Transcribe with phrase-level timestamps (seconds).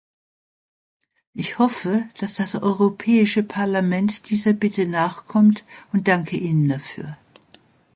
[1.35, 7.17] Ich hoffe, dass das Europäische Parlament dieser Bitte nachkommt und danke Ihnen dafür.